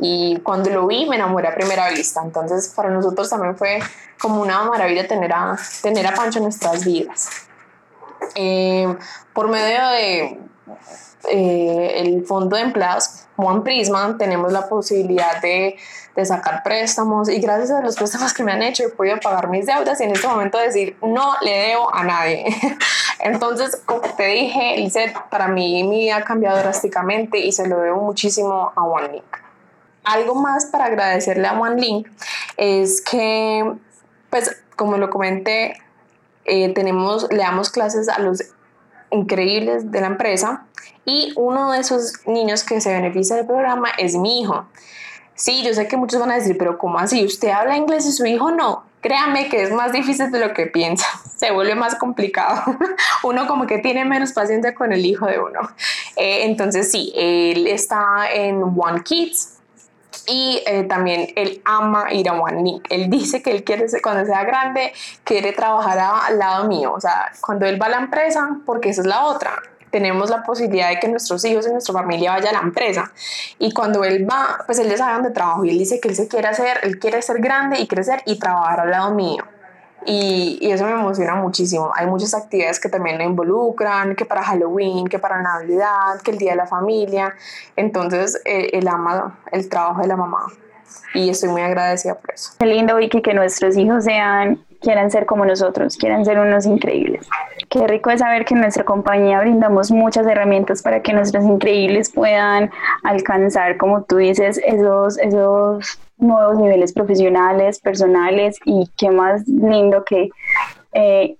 y 0.00 0.38
cuando 0.40 0.70
lo 0.70 0.86
vi 0.86 1.06
me 1.06 1.16
enamoré 1.16 1.48
a 1.48 1.54
primera 1.54 1.90
vista. 1.90 2.22
Entonces 2.24 2.72
para 2.74 2.90
nosotros 2.90 3.28
también 3.28 3.56
fue 3.56 3.80
como 4.20 4.40
una 4.40 4.62
maravilla 4.64 5.06
tener 5.06 5.32
a, 5.32 5.58
tener 5.82 6.06
a 6.06 6.14
Pancho 6.14 6.38
en 6.38 6.44
nuestras 6.44 6.84
vidas. 6.84 7.28
Eh, 8.34 8.94
por 9.32 9.48
medio 9.48 9.86
de 9.88 10.38
eh, 11.28 11.92
el 11.96 12.24
fondo 12.24 12.56
de 12.56 12.62
empleados 12.62 13.26
Juan 13.36 13.62
Prisma 13.62 14.16
tenemos 14.18 14.52
la 14.52 14.68
posibilidad 14.68 15.40
de, 15.40 15.76
de, 16.14 16.26
sacar 16.26 16.62
préstamos 16.62 17.28
y 17.28 17.40
gracias 17.40 17.70
a 17.70 17.80
los 17.80 17.96
préstamos 17.96 18.34
que 18.34 18.42
me 18.42 18.52
han 18.52 18.62
hecho 18.62 18.84
he 18.84 18.88
podido 18.90 19.18
pagar 19.18 19.48
mis 19.48 19.66
deudas 19.66 20.00
y 20.00 20.04
en 20.04 20.10
este 20.12 20.28
momento 20.28 20.58
decir 20.58 20.96
no 21.02 21.34
le 21.40 21.50
debo 21.50 21.94
a 21.94 22.04
nadie. 22.04 22.44
Entonces, 23.18 23.80
como 23.84 24.00
te 24.00 24.26
dije, 24.26 24.76
Lizeth, 24.78 25.14
para 25.30 25.48
mí 25.48 25.82
mi 25.84 26.00
vida 26.00 26.16
ha 26.16 26.24
cambiado 26.24 26.58
drásticamente 26.58 27.38
y 27.38 27.52
se 27.52 27.66
lo 27.66 27.80
debo 27.80 28.02
muchísimo 28.02 28.72
a 28.74 28.82
OneLink. 28.82 29.49
Algo 30.04 30.34
más 30.34 30.66
para 30.66 30.86
agradecerle 30.86 31.46
a 31.46 31.58
OneLink 31.58 32.08
es 32.56 33.00
que, 33.02 33.72
pues, 34.30 34.62
como 34.76 34.96
lo 34.96 35.10
comenté, 35.10 35.76
eh, 36.44 36.72
tenemos, 36.72 37.30
le 37.30 37.38
damos 37.38 37.70
clases 37.70 38.08
a 38.08 38.18
los 38.18 38.42
increíbles 39.10 39.90
de 39.90 40.00
la 40.00 40.06
empresa 40.06 40.64
y 41.04 41.32
uno 41.36 41.72
de 41.72 41.80
esos 41.80 42.14
niños 42.26 42.64
que 42.64 42.80
se 42.80 42.92
beneficia 42.92 43.36
del 43.36 43.46
programa 43.46 43.88
es 43.98 44.16
mi 44.16 44.40
hijo. 44.40 44.66
Sí, 45.34 45.62
yo 45.62 45.72
sé 45.72 45.88
que 45.88 45.96
muchos 45.96 46.20
van 46.20 46.30
a 46.30 46.34
decir, 46.34 46.56
pero 46.58 46.76
¿cómo 46.76 46.98
así? 46.98 47.24
¿Usted 47.24 47.48
habla 47.48 47.76
inglés 47.76 48.06
y 48.06 48.12
su 48.12 48.26
hijo 48.26 48.50
no? 48.50 48.84
Créame 49.00 49.48
que 49.48 49.62
es 49.62 49.72
más 49.72 49.92
difícil 49.92 50.30
de 50.30 50.38
lo 50.38 50.52
que 50.52 50.66
piensa, 50.66 51.06
se 51.36 51.50
vuelve 51.50 51.74
más 51.74 51.94
complicado. 51.94 52.76
uno 53.22 53.46
como 53.46 53.66
que 53.66 53.78
tiene 53.78 54.04
menos 54.04 54.32
paciencia 54.32 54.74
con 54.74 54.92
el 54.92 55.04
hijo 55.06 55.26
de 55.26 55.38
uno. 55.40 55.60
Eh, 56.16 56.44
entonces 56.44 56.90
sí, 56.90 57.12
él 57.16 57.66
está 57.66 58.30
en 58.32 58.62
One 58.62 59.02
Kids, 59.02 59.59
y 60.30 60.62
eh, 60.66 60.84
también 60.84 61.32
él 61.34 61.60
ama 61.64 62.12
ir 62.12 62.28
a 62.28 62.40
One 62.40 62.80
Él 62.88 63.10
dice 63.10 63.42
que 63.42 63.50
él 63.50 63.64
quiere, 63.64 63.86
cuando 64.02 64.24
sea 64.24 64.44
grande, 64.44 64.92
quiere 65.24 65.52
trabajar 65.52 65.98
al 65.98 66.38
lado 66.38 66.68
mío. 66.68 66.92
O 66.92 67.00
sea, 67.00 67.32
cuando 67.40 67.66
él 67.66 67.80
va 67.80 67.86
a 67.86 67.90
la 67.90 67.98
empresa, 67.98 68.56
porque 68.64 68.90
esa 68.90 69.02
es 69.02 69.06
la 69.06 69.24
otra 69.24 69.60
tenemos 69.90 70.30
la 70.30 70.42
posibilidad 70.42 70.88
de 70.88 71.00
que 71.00 71.08
nuestros 71.08 71.44
hijos 71.44 71.66
y 71.66 71.72
nuestra 71.72 71.92
familia 71.92 72.32
vayan 72.32 72.54
a 72.54 72.60
la 72.60 72.64
empresa. 72.64 73.12
Y 73.58 73.72
cuando 73.72 74.04
él 74.04 74.28
va, 74.28 74.62
pues 74.64 74.78
él 74.78 74.88
ya 74.88 74.96
sabe 74.96 75.14
dónde 75.14 75.30
trabajo 75.30 75.64
y 75.64 75.70
él 75.70 75.78
dice 75.78 76.00
que 76.00 76.08
él 76.08 76.14
se 76.14 76.28
quiere 76.28 76.48
hacer, 76.48 76.78
él 76.82 76.98
quiere 76.98 77.20
ser 77.22 77.40
grande 77.40 77.80
y 77.80 77.86
crecer 77.86 78.22
y 78.24 78.38
trabajar 78.38 78.80
al 78.80 78.90
lado 78.90 79.14
mío. 79.14 79.44
Y, 80.06 80.58
y, 80.60 80.70
eso 80.70 80.84
me 80.84 80.92
emociona 80.92 81.34
muchísimo. 81.34 81.90
Hay 81.94 82.06
muchas 82.06 82.34
actividades 82.34 82.80
que 82.80 82.88
también 82.88 83.18
lo 83.18 83.24
involucran, 83.24 84.16
que 84.16 84.24
para 84.24 84.42
Halloween, 84.42 85.06
que 85.06 85.18
para 85.18 85.42
Navidad, 85.42 86.20
que 86.24 86.30
el 86.30 86.38
Día 86.38 86.52
de 86.52 86.56
la 86.56 86.66
Familia. 86.66 87.34
Entonces, 87.76 88.40
eh, 88.44 88.70
él 88.72 88.88
ama 88.88 89.38
el 89.52 89.68
trabajo 89.68 90.00
de 90.00 90.08
la 90.08 90.16
mamá 90.16 90.46
y 91.14 91.28
estoy 91.28 91.50
muy 91.50 91.62
agradecida 91.62 92.14
por 92.14 92.34
eso. 92.34 92.52
Qué 92.58 92.66
lindo, 92.66 92.96
Vicky, 92.96 93.22
que 93.22 93.34
nuestros 93.34 93.76
hijos 93.76 94.04
sean, 94.04 94.64
quieran 94.80 95.10
ser 95.10 95.26
como 95.26 95.44
nosotros, 95.44 95.96
quieran 95.96 96.24
ser 96.24 96.38
unos 96.38 96.66
increíbles. 96.66 97.28
Qué 97.68 97.86
rico 97.86 98.10
es 98.10 98.20
saber 98.20 98.44
que 98.44 98.54
en 98.54 98.60
nuestra 98.60 98.84
compañía 98.84 99.40
brindamos 99.40 99.90
muchas 99.90 100.26
herramientas 100.26 100.82
para 100.82 101.02
que 101.02 101.12
nuestros 101.12 101.44
increíbles 101.44 102.10
puedan 102.10 102.70
alcanzar, 103.04 103.76
como 103.76 104.02
tú 104.02 104.16
dices, 104.16 104.60
esos, 104.64 105.18
esos 105.18 105.98
nuevos 106.20 106.58
niveles 106.58 106.92
profesionales, 106.92 107.80
personales 107.80 108.58
y 108.64 108.90
qué 108.96 109.10
más 109.10 109.46
lindo 109.48 110.04
que 110.04 110.30
eh, 110.92 111.36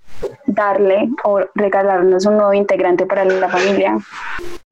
darle 0.47 1.09
o 1.25 1.41
regalarnos 1.55 2.27
un 2.27 2.37
nuevo 2.37 2.53
integrante 2.53 3.07
para 3.07 3.25
la 3.25 3.49
familia. 3.49 3.99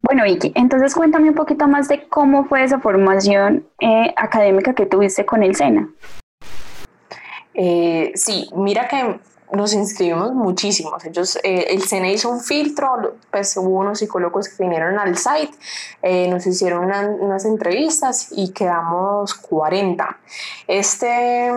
Bueno, 0.02 0.24
Vicky, 0.24 0.52
entonces 0.54 0.94
cuéntame 0.94 1.30
un 1.30 1.34
poquito 1.34 1.66
más 1.66 1.88
de 1.88 2.06
cómo 2.08 2.44
fue 2.44 2.62
esa 2.62 2.78
formación 2.78 3.66
eh, 3.80 4.12
académica 4.16 4.74
que 4.74 4.86
tuviste 4.86 5.26
con 5.26 5.42
el 5.42 5.56
SENA. 5.56 5.88
Eh, 7.54 8.12
sí, 8.14 8.48
mira 8.54 8.86
que 8.86 9.18
nos 9.52 9.73
inscribimos 9.75 10.33
muchísimos. 10.33 11.05
Ellos, 11.05 11.37
eh, 11.43 11.67
el 11.71 11.83
CNE 11.83 12.12
hizo 12.12 12.31
un 12.31 12.40
filtro, 12.40 13.17
pues 13.31 13.57
hubo 13.57 13.78
unos 13.78 13.99
psicólogos 13.99 14.49
que 14.49 14.62
vinieron 14.62 14.99
al 14.99 15.17
site, 15.17 15.52
eh, 16.02 16.28
nos 16.28 16.47
hicieron 16.47 16.85
unas 16.85 17.45
entrevistas 17.45 18.28
y 18.33 18.52
quedamos 18.52 19.35
40. 19.35 20.19
Este, 20.67 21.50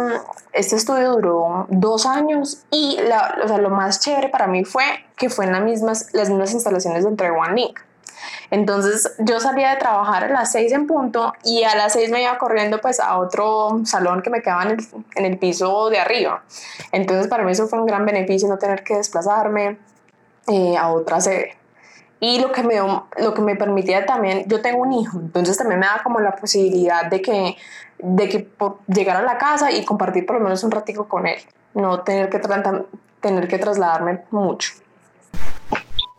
este 0.54 0.76
estudio 0.76 1.12
duró 1.14 1.68
dos 1.70 2.06
años 2.06 2.64
y 2.72 2.98
la, 3.08 3.38
o 3.44 3.48
sea, 3.48 3.58
lo 3.58 3.70
más 3.70 4.00
chévere 4.00 4.30
para 4.30 4.48
mí 4.48 4.64
fue 4.64 4.84
que 5.18 5.30
fue 5.30 5.46
en 5.46 5.52
las 5.52 5.64
mismas, 5.64 6.10
las 6.14 6.30
mismas 6.30 6.54
instalaciones 6.54 7.04
de 7.04 7.10
Entre 7.10 7.30
One 7.30 7.54
Link. 7.56 7.80
Entonces 8.52 9.16
yo 9.18 9.40
salía 9.40 9.72
de 9.72 9.78
trabajar 9.78 10.26
a 10.26 10.28
las 10.28 10.52
seis 10.52 10.74
en 10.74 10.86
punto 10.86 11.34
y 11.44 11.64
a 11.64 11.74
las 11.76 11.94
seis 11.94 12.12
me 12.12 12.22
iba 12.22 12.38
corriendo 12.38 12.82
pues 12.82 13.00
a 13.00 13.18
otro 13.18 13.82
salón 13.86 14.22
que 14.22 14.30
me 14.30 14.42
quedaba 14.42 14.64
en 14.64 14.72
el, 14.72 14.88
en 15.16 15.26
el 15.26 15.40
piso 15.40 15.90
de 15.90 16.00
arriba. 16.00 16.44
Entonces 16.92 17.28
para 17.28 17.44
mí 17.44 17.52
eso 17.54 17.68
fue 17.68 17.80
un 17.80 17.86
gran 17.86 18.06
beneficio 18.06 18.50
no 18.50 18.58
tener 18.58 18.84
que 18.84 18.98
desplazarme 18.98 19.80
eh, 20.48 20.76
a 20.78 20.92
otra 20.92 21.22
sede. 21.22 21.56
Y 22.20 22.40
lo 22.40 22.52
que, 22.52 22.62
me, 22.62 22.76
lo 22.76 23.34
que 23.34 23.42
me 23.42 23.56
permitía 23.56 24.06
también, 24.06 24.44
yo 24.48 24.62
tengo 24.62 24.84
un 24.84 24.94
hijo, 24.94 25.18
entonces 25.18 25.58
también 25.58 25.80
me 25.80 25.88
da 25.88 26.02
como 26.04 26.20
la 26.20 26.36
posibilidad 26.36 27.06
de 27.06 27.20
que, 27.20 27.58
de 27.98 28.30
que 28.30 28.48
llegar 28.88 29.18
a 29.18 29.24
la 29.24 29.40
casa 29.40 29.72
y 29.72 29.84
compartir 29.86 30.28
por 30.28 30.36
lo 30.36 30.44
menos 30.44 30.64
un 30.64 30.70
ratico 30.70 31.08
con 31.08 31.26
él, 31.26 31.40
no 31.74 32.02
tener 32.02 32.30
que, 32.30 32.40
tener 33.22 33.48
que 33.48 33.58
trasladarme 33.58 34.22
mucho. 34.30 34.74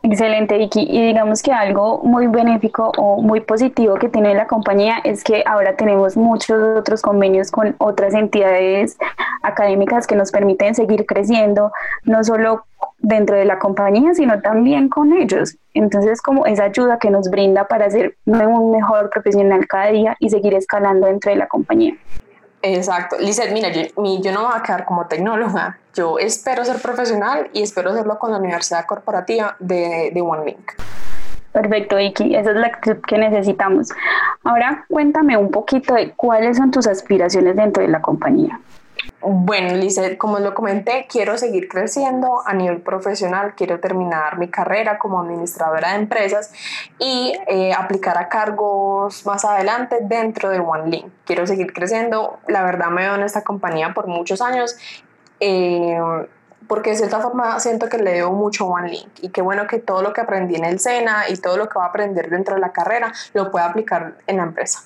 Excelente, 0.04 0.58
Vicky. 0.58 0.84
Y 0.90 1.06
digamos 1.06 1.42
que 1.42 1.52
algo 1.52 2.00
muy 2.02 2.26
benéfico 2.26 2.90
o 2.98 3.22
muy 3.22 3.40
positivo 3.40 3.94
que 3.94 4.08
tiene 4.08 4.34
la 4.34 4.48
compañía 4.48 4.96
es 5.04 5.22
que 5.22 5.44
ahora 5.46 5.76
tenemos 5.76 6.16
muchos 6.16 6.60
otros 6.76 7.02
convenios 7.02 7.52
con 7.52 7.76
otras 7.78 8.12
entidades 8.14 8.98
académicas 9.42 10.08
que 10.08 10.16
nos 10.16 10.32
permiten 10.32 10.74
seguir 10.74 11.06
creciendo, 11.06 11.70
no 12.02 12.24
solo 12.24 12.64
dentro 12.98 13.36
de 13.36 13.44
la 13.44 13.60
compañía, 13.60 14.12
sino 14.14 14.40
también 14.40 14.88
con 14.88 15.12
ellos. 15.12 15.56
Entonces, 15.72 16.20
como 16.20 16.46
esa 16.46 16.64
ayuda 16.64 16.98
que 16.98 17.10
nos 17.10 17.30
brinda 17.30 17.68
para 17.68 17.88
ser 17.88 18.16
un 18.26 18.72
mejor 18.72 19.08
profesional 19.08 19.68
cada 19.68 19.86
día 19.86 20.16
y 20.18 20.30
seguir 20.30 20.54
escalando 20.54 21.06
dentro 21.06 21.30
de 21.30 21.36
la 21.36 21.46
compañía. 21.46 21.94
Exacto. 22.62 23.16
Lizeth, 23.18 23.52
mira, 23.52 23.70
yo, 23.70 23.82
yo, 24.22 24.32
no 24.32 24.44
voy 24.44 24.52
a 24.54 24.62
quedar 24.62 24.84
como 24.84 25.06
tecnóloga. 25.06 25.78
Yo 25.94 26.18
espero 26.18 26.64
ser 26.64 26.80
profesional 26.80 27.50
y 27.52 27.62
espero 27.62 27.90
hacerlo 27.90 28.18
con 28.18 28.30
la 28.30 28.38
Universidad 28.38 28.86
Corporativa 28.86 29.56
de, 29.58 30.10
de 30.14 30.20
OneLink. 30.20 30.72
Perfecto, 31.52 31.98
Iki. 31.98 32.34
Esa 32.34 32.50
es 32.50 32.56
la 32.56 32.68
actitud 32.68 33.02
que 33.02 33.18
necesitamos. 33.18 33.88
Ahora 34.44 34.86
cuéntame 34.88 35.36
un 35.36 35.50
poquito 35.50 35.94
de 35.94 36.12
cuáles 36.12 36.56
son 36.56 36.70
tus 36.70 36.86
aspiraciones 36.86 37.56
dentro 37.56 37.82
de 37.82 37.88
la 37.88 38.00
compañía. 38.00 38.58
Bueno, 39.20 39.76
Lizeth, 39.76 40.18
como 40.18 40.40
lo 40.40 40.52
comenté, 40.52 41.06
quiero 41.08 41.38
seguir 41.38 41.68
creciendo 41.68 42.42
a 42.44 42.54
nivel 42.54 42.80
profesional, 42.80 43.54
quiero 43.56 43.78
terminar 43.78 44.36
mi 44.36 44.48
carrera 44.48 44.98
como 44.98 45.20
administradora 45.20 45.90
de 45.90 45.96
empresas 45.96 46.52
y 46.98 47.32
eh, 47.46 47.72
aplicar 47.72 48.18
a 48.18 48.28
cargos 48.28 49.24
más 49.24 49.44
adelante 49.44 49.98
dentro 50.02 50.50
de 50.50 50.58
OneLink. 50.58 51.06
Quiero 51.24 51.46
seguir 51.46 51.72
creciendo, 51.72 52.40
la 52.48 52.64
verdad 52.64 52.88
me 52.88 53.02
veo 53.02 53.14
en 53.14 53.22
esta 53.22 53.42
compañía 53.42 53.94
por 53.94 54.08
muchos 54.08 54.42
años. 54.42 54.76
Eh, 55.38 55.98
porque 56.68 56.90
de 56.90 56.96
cierta 56.96 57.20
forma 57.20 57.58
siento 57.60 57.88
que 57.88 57.98
le 57.98 58.12
debo 58.12 58.32
mucho 58.32 58.64
a 58.64 58.80
OneLink 58.80 59.20
y 59.20 59.28
qué 59.30 59.42
bueno 59.42 59.66
que 59.66 59.78
todo 59.78 60.02
lo 60.02 60.12
que 60.12 60.20
aprendí 60.20 60.56
en 60.56 60.64
el 60.64 60.80
SENA 60.80 61.28
y 61.28 61.36
todo 61.36 61.56
lo 61.56 61.68
que 61.68 61.78
va 61.78 61.86
a 61.86 61.88
aprender 61.88 62.30
dentro 62.30 62.54
de 62.54 62.60
la 62.60 62.72
carrera 62.72 63.12
lo 63.34 63.50
pueda 63.50 63.66
aplicar 63.66 64.14
en 64.26 64.36
la 64.38 64.44
empresa. 64.44 64.84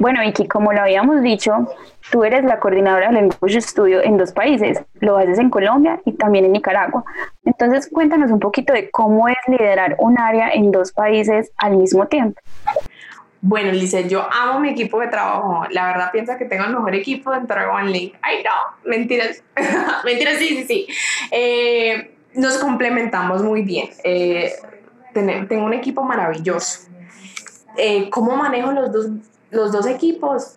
Bueno, 0.00 0.20
Vicky, 0.20 0.48
como 0.48 0.72
lo 0.72 0.80
habíamos 0.80 1.22
dicho, 1.22 1.68
tú 2.10 2.24
eres 2.24 2.44
la 2.44 2.58
coordinadora 2.58 3.08
de 3.08 3.14
Language 3.14 3.60
Studio 3.60 4.02
en 4.02 4.16
dos 4.16 4.32
países, 4.32 4.82
lo 5.00 5.16
haces 5.16 5.38
en 5.38 5.50
Colombia 5.50 6.00
y 6.04 6.12
también 6.12 6.44
en 6.44 6.52
Nicaragua. 6.52 7.04
Entonces, 7.44 7.88
cuéntanos 7.92 8.30
un 8.30 8.40
poquito 8.40 8.72
de 8.72 8.90
cómo 8.90 9.28
es 9.28 9.36
liderar 9.46 9.96
un 9.98 10.18
área 10.18 10.50
en 10.50 10.72
dos 10.72 10.92
países 10.92 11.52
al 11.56 11.76
mismo 11.76 12.06
tiempo. 12.06 12.40
Bueno, 13.44 13.72
Lice, 13.72 14.08
yo 14.08 14.26
amo 14.32 14.60
mi 14.60 14.70
equipo 14.70 15.00
de 15.00 15.08
trabajo. 15.08 15.66
La 15.70 15.88
verdad 15.88 16.10
pienso 16.12 16.36
que 16.38 16.44
tengo 16.44 16.64
el 16.64 16.74
mejor 16.74 16.94
equipo 16.94 17.32
dentro 17.32 17.60
de 17.60 17.66
OneLink. 17.66 18.14
Ay, 18.22 18.42
no, 18.44 18.90
mentiras. 18.90 19.42
mentiras, 20.04 20.36
sí, 20.36 20.48
sí, 20.48 20.64
sí. 20.64 20.86
Eh, 21.32 22.14
nos 22.34 22.58
complementamos 22.58 23.42
muy 23.42 23.62
bien. 23.62 23.90
Eh, 24.04 24.52
tengo 25.12 25.64
un 25.64 25.74
equipo 25.74 26.04
maravilloso. 26.04 26.91
Eh, 27.76 28.10
¿Cómo 28.10 28.36
manejo 28.36 28.72
los 28.72 28.92
dos, 28.92 29.06
los 29.50 29.72
dos 29.72 29.86
equipos? 29.86 30.56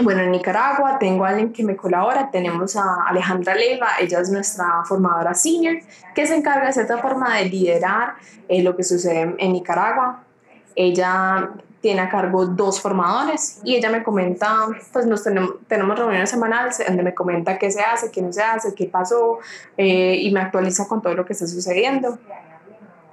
Bueno, 0.00 0.22
en 0.22 0.30
Nicaragua 0.30 0.98
tengo 0.98 1.24
a 1.24 1.30
alguien 1.30 1.52
que 1.52 1.62
me 1.62 1.76
colabora, 1.76 2.30
tenemos 2.30 2.76
a 2.76 3.04
Alejandra 3.06 3.54
Leiva, 3.54 3.88
ella 4.00 4.20
es 4.20 4.30
nuestra 4.30 4.82
formadora 4.86 5.34
senior, 5.34 5.76
que 6.14 6.26
se 6.26 6.34
encarga 6.34 6.66
de 6.66 6.72
cierta 6.72 6.96
forma 6.98 7.36
de 7.36 7.44
liderar 7.44 8.14
eh, 8.48 8.62
lo 8.62 8.74
que 8.74 8.84
sucede 8.84 9.34
en 9.36 9.52
Nicaragua. 9.52 10.24
Ella 10.74 11.50
tiene 11.82 12.00
a 12.00 12.08
cargo 12.08 12.46
dos 12.46 12.80
formadores 12.80 13.60
y 13.64 13.76
ella 13.76 13.90
me 13.90 14.02
comenta, 14.02 14.68
pues 14.92 15.04
nos 15.04 15.22
tenemos, 15.22 15.56
tenemos 15.66 15.98
reuniones 15.98 16.30
semanales 16.30 16.80
donde 16.86 17.02
me 17.02 17.12
comenta 17.12 17.58
qué 17.58 17.70
se 17.70 17.82
hace, 17.82 18.10
qué 18.10 18.22
no 18.22 18.32
se 18.32 18.42
hace, 18.42 18.74
qué 18.74 18.86
pasó 18.86 19.40
eh, 19.76 20.16
y 20.20 20.30
me 20.30 20.40
actualiza 20.40 20.86
con 20.86 21.02
todo 21.02 21.14
lo 21.14 21.26
que 21.26 21.34
está 21.34 21.46
sucediendo. 21.46 22.18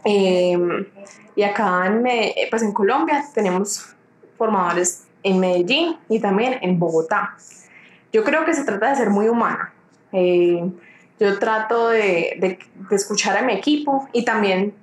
Em, 0.04 0.86
y 1.36 1.44
acá 1.44 1.86
en, 1.86 2.04
pues 2.50 2.62
en 2.62 2.72
Colombia 2.74 3.26
tenemos 3.34 3.96
formadores 4.38 5.06
en 5.24 5.40
Medellín 5.40 5.98
y 6.08 6.20
también 6.20 6.58
en 6.62 6.80
Bogotá. 6.80 7.36
Yo 8.12 8.24
creo 8.24 8.46
que 8.46 8.54
se 8.54 8.64
trata 8.64 8.90
de 8.90 8.96
ser 8.96 9.10
muy 9.10 9.28
humana. 9.28 9.74
Eh, 10.12 10.70
yo 11.20 11.38
trato 11.38 11.90
de, 11.90 12.38
de, 12.40 12.60
escuchar 12.96 13.38
a 13.38 13.42
mi 13.42 13.54
equipo 13.54 14.08
y 14.14 14.24
también 14.24 14.74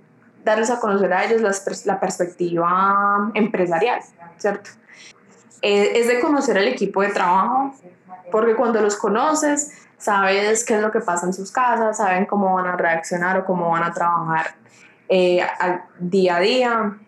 darles 0.45 0.71
a 0.71 0.79
conocer 0.79 1.13
a 1.13 1.25
ellos 1.25 1.43
la 1.87 1.99
perspectiva 1.99 3.31
empresarial, 3.35 4.01
¿cierto? 4.37 4.71
Eh, 5.63 5.99
es 5.99 6.07
de 6.07 6.21
conocer 6.21 6.59
al 6.59 6.69
equipo 6.69 7.03
de 7.03 7.09
trabajo, 7.09 7.75
porque 8.31 8.55
cuando 8.55 8.81
los 8.81 8.97
conoces, 8.97 9.73
sabes 9.99 10.65
qué 10.65 10.77
es 10.77 10.83
lo 10.83 10.93
que 10.93 11.01
pasa 11.01 11.27
en 11.27 11.33
sus 11.33 11.51
casas, 11.51 11.97
saben 11.97 12.27
cómo 12.27 12.55
van 12.55 12.67
a 12.67 12.77
reaccionar 12.77 13.39
o 13.39 13.45
cómo 13.45 13.71
van 13.71 13.83
a 13.83 13.93
trabajar 13.93 14.55
eh, 15.09 15.41
al 15.41 15.85
día 15.99 16.37
a 16.37 16.41
día 16.41 16.99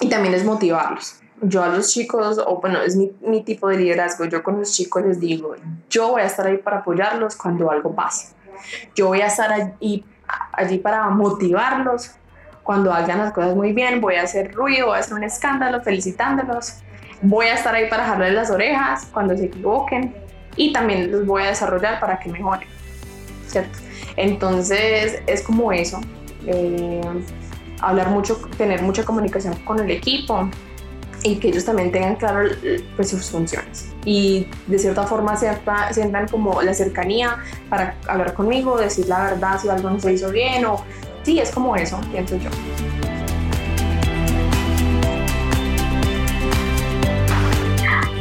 y 0.00 0.08
también 0.08 0.34
es 0.34 0.44
motivarlos. 0.44 1.20
Yo 1.40 1.62
a 1.62 1.68
los 1.68 1.92
chicos, 1.92 2.38
o 2.44 2.60
bueno, 2.60 2.82
es 2.82 2.96
mi, 2.96 3.12
mi, 3.20 3.44
tipo 3.44 3.68
de 3.68 3.76
liderazgo, 3.76 4.24
yo 4.24 4.42
con 4.42 4.58
los 4.58 4.72
chicos 4.72 5.04
les 5.04 5.20
digo, 5.20 5.54
yo 5.88 6.08
voy 6.08 6.22
a 6.22 6.26
estar 6.26 6.46
ahí 6.46 6.58
para 6.58 6.78
apoyarlos 6.78 7.36
cuando 7.36 7.70
algo 7.70 7.94
pase. 7.94 8.34
Yo 8.94 9.08
voy 9.08 9.20
a 9.20 9.26
estar 9.26 9.52
ahí 9.52 10.04
allí 10.52 10.78
para 10.78 11.08
motivarlos. 11.08 12.12
Cuando 12.62 12.92
hagan 12.92 13.18
las 13.18 13.32
cosas 13.32 13.54
muy 13.54 13.72
bien, 13.72 14.00
voy 14.00 14.16
a 14.16 14.22
hacer 14.22 14.52
ruido, 14.52 14.88
voy 14.88 14.96
a 14.96 15.00
hacer 15.00 15.14
un 15.14 15.24
escándalo 15.24 15.80
felicitándolos. 15.80 16.80
Voy 17.22 17.46
a 17.46 17.54
estar 17.54 17.74
ahí 17.74 17.88
para 17.88 18.04
jalarles 18.04 18.34
las 18.34 18.50
orejas 18.50 19.08
cuando 19.12 19.36
se 19.36 19.46
equivoquen 19.46 20.14
y 20.56 20.72
también 20.72 21.10
los 21.10 21.24
voy 21.24 21.44
a 21.44 21.46
desarrollar 21.46 21.98
para 21.98 22.18
que 22.18 22.28
mejoren. 22.28 22.68
¿cierto? 23.48 23.78
Entonces 24.16 25.22
es 25.26 25.42
como 25.42 25.72
eso. 25.72 26.00
Eh, 26.46 27.00
hablar 27.80 28.10
mucho, 28.10 28.36
tener 28.56 28.82
mucha 28.82 29.04
comunicación 29.04 29.54
con 29.64 29.78
el 29.80 29.90
equipo 29.90 30.48
y 31.22 31.36
que 31.36 31.48
ellos 31.48 31.64
también 31.64 31.90
tengan 31.90 32.16
claro 32.16 32.48
pues, 32.96 33.10
sus 33.10 33.30
funciones 33.30 33.92
y 34.04 34.46
de 34.66 34.78
cierta 34.78 35.02
forma 35.04 35.36
sientan 35.36 36.28
como 36.28 36.62
la 36.62 36.72
cercanía 36.72 37.38
para 37.68 37.96
hablar 38.06 38.34
conmigo, 38.34 38.78
decir 38.78 39.06
la 39.08 39.24
verdad 39.24 39.60
si 39.60 39.68
algo 39.68 39.90
no 39.90 40.00
se 40.00 40.12
hizo 40.12 40.30
bien 40.30 40.64
o 40.64 40.82
sí, 41.22 41.38
es 41.40 41.50
como 41.50 41.76
eso, 41.76 42.00
pienso 42.10 42.36
yo. 42.36 42.50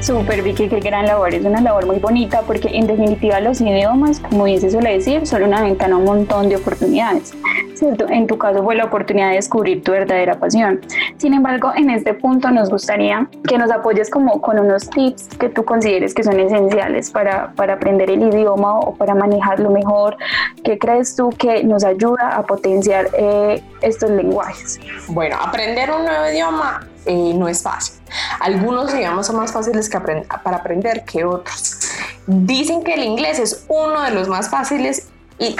Súper 0.01 0.41
Vicky, 0.41 0.69
qué 0.69 0.79
gran 0.79 1.05
labor, 1.05 1.33
es 1.33 1.43
una 1.43 1.59
labor 1.59 1.85
muy 1.85 1.99
bonita 1.99 2.41
porque 2.41 2.69
en 2.69 2.87
definitiva 2.87 3.41
los 3.41 3.59
idiomas, 3.59 4.19
como 4.19 4.45
bien 4.45 4.61
se 4.61 4.71
suele 4.71 4.93
decir, 4.93 5.27
son 5.27 5.43
una 5.43 5.61
ventana 5.61 5.95
a 5.95 5.97
un 5.97 6.05
montón 6.05 6.47
de 6.49 6.55
oportunidades. 6.55 7.33
En 7.81 8.27
tu 8.27 8.37
caso 8.37 8.63
fue 8.63 8.75
la 8.75 8.85
oportunidad 8.85 9.29
de 9.29 9.35
descubrir 9.35 9.83
tu 9.83 9.91
verdadera 9.91 10.39
pasión. 10.39 10.81
Sin 11.17 11.33
embargo, 11.33 11.71
en 11.75 11.89
este 11.89 12.13
punto 12.13 12.49
nos 12.49 12.69
gustaría 12.69 13.27
que 13.47 13.57
nos 13.57 13.71
apoyes 13.71 14.09
como 14.09 14.41
con 14.41 14.59
unos 14.59 14.89
tips 14.89 15.29
que 15.37 15.49
tú 15.49 15.63
consideres 15.63 16.13
que 16.13 16.23
son 16.23 16.39
esenciales 16.39 17.11
para, 17.11 17.51
para 17.53 17.73
aprender 17.73 18.09
el 18.09 18.23
idioma 18.23 18.79
o 18.79 18.95
para 18.95 19.15
manejarlo 19.15 19.69
mejor. 19.69 20.17
¿Qué 20.63 20.77
crees 20.77 21.15
tú 21.15 21.29
que 21.29 21.63
nos 21.63 21.83
ayuda 21.83 22.35
a 22.35 22.43
potenciar 22.43 23.07
eh, 23.17 23.61
estos 23.81 24.09
lenguajes? 24.09 24.79
Bueno, 25.09 25.37
aprender 25.39 25.91
un 25.91 26.05
nuevo 26.05 26.29
idioma 26.29 26.87
eh, 27.05 27.33
no 27.35 27.47
es 27.47 27.63
fácil. 27.63 27.95
Algunos 28.39 28.93
idiomas 28.93 29.27
son 29.27 29.37
más 29.37 29.51
fáciles 29.51 29.89
para 29.89 30.57
aprender 30.57 31.03
que 31.05 31.25
otros. 31.25 31.77
Dicen 32.25 32.83
que 32.83 32.93
el 32.95 33.03
inglés 33.03 33.39
es 33.39 33.65
uno 33.69 34.01
de 34.01 34.11
los 34.11 34.27
más 34.27 34.49
fáciles 34.49 35.07
y 35.39 35.55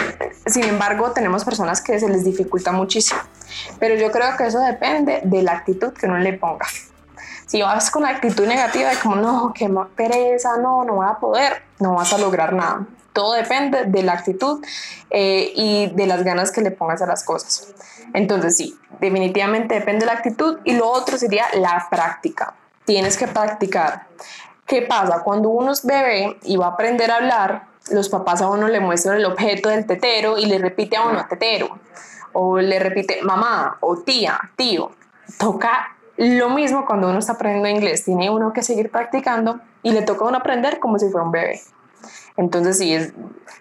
sin 0.46 0.64
embargo 0.64 1.12
tenemos 1.12 1.44
personas 1.44 1.80
que 1.80 1.98
se 2.00 2.08
les 2.08 2.24
dificulta 2.24 2.72
muchísimo. 2.72 3.20
Pero 3.78 3.94
yo 3.94 4.10
creo 4.10 4.36
que 4.36 4.46
eso 4.46 4.60
depende 4.60 5.20
de 5.24 5.42
la 5.42 5.52
actitud 5.52 5.92
que 5.92 6.06
uno 6.06 6.18
le 6.18 6.32
ponga. 6.32 6.66
Si 7.46 7.62
vas 7.62 7.90
con 7.90 8.02
la 8.02 8.10
actitud 8.10 8.46
negativa 8.46 8.90
de 8.90 8.96
como 8.98 9.16
no, 9.16 9.52
qué 9.54 9.70
pereza, 9.96 10.58
no, 10.58 10.84
no 10.84 10.96
voy 10.96 11.06
a 11.08 11.14
poder, 11.14 11.62
no 11.78 11.94
vas 11.94 12.12
a 12.12 12.18
lograr 12.18 12.52
nada. 12.52 12.86
Todo 13.12 13.32
depende 13.32 13.84
de 13.84 14.02
la 14.02 14.12
actitud 14.12 14.62
eh, 15.10 15.52
y 15.54 15.86
de 15.88 16.06
las 16.06 16.24
ganas 16.24 16.52
que 16.52 16.60
le 16.60 16.70
pongas 16.70 17.00
a 17.00 17.06
las 17.06 17.24
cosas. 17.24 17.68
Entonces 18.12 18.56
sí, 18.56 18.78
definitivamente 19.00 19.74
depende 19.76 20.00
de 20.00 20.06
la 20.06 20.18
actitud 20.18 20.58
y 20.64 20.74
lo 20.74 20.90
otro 20.90 21.16
sería 21.16 21.46
la 21.54 21.86
práctica. 21.90 22.54
Tienes 22.84 23.16
que 23.16 23.28
practicar. 23.28 24.06
¿Qué 24.66 24.82
pasa? 24.82 25.22
Cuando 25.22 25.48
uno 25.48 25.72
es 25.72 25.84
bebé 25.84 26.38
y 26.42 26.56
va 26.56 26.66
a 26.66 26.70
aprender 26.70 27.10
a 27.10 27.16
hablar, 27.16 27.62
los 27.90 28.08
papás 28.08 28.42
a 28.42 28.48
uno 28.48 28.68
le 28.68 28.80
muestran 28.80 29.16
el 29.16 29.24
objeto 29.24 29.68
del 29.68 29.86
tetero 29.86 30.38
y 30.38 30.46
le 30.46 30.58
repite 30.58 30.96
a 30.96 31.06
uno 31.06 31.26
tetero. 31.28 31.78
O 32.32 32.58
le 32.58 32.78
repite 32.78 33.22
mamá 33.22 33.78
o 33.80 33.98
tía, 33.98 34.38
tío. 34.56 34.90
Toca 35.38 35.96
lo 36.16 36.50
mismo 36.50 36.84
cuando 36.86 37.08
uno 37.08 37.18
está 37.18 37.32
aprendiendo 37.32 37.68
inglés. 37.68 38.04
Tiene 38.04 38.30
uno 38.30 38.52
que 38.52 38.62
seguir 38.62 38.90
practicando 38.90 39.60
y 39.82 39.92
le 39.92 40.02
toca 40.02 40.24
a 40.24 40.28
uno 40.28 40.38
aprender 40.38 40.78
como 40.78 40.98
si 40.98 41.08
fuera 41.08 41.24
un 41.24 41.32
bebé. 41.32 41.60
Entonces 42.36 42.78
sí, 42.78 42.94
es 42.94 43.12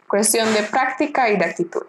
cuestión 0.08 0.54
de 0.54 0.64
práctica 0.64 1.30
y 1.30 1.38
de 1.38 1.46
actitud. 1.46 1.84